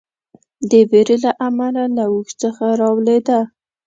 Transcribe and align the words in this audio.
د 0.69 0.71
وېرې 0.89 1.17
له 1.25 1.31
امله 1.47 1.83
له 1.97 2.05
اوښ 2.13 2.29
څخه 2.41 2.65
راولېده. 2.81 3.39